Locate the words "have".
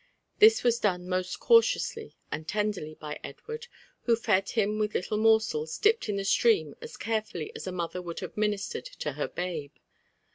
8.21-8.35